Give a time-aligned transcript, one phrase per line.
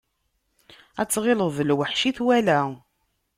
[1.01, 2.59] Ad tɣileḍ d lweḥc i twala.